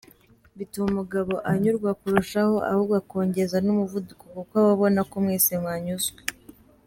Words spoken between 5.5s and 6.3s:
mwanyuzwe.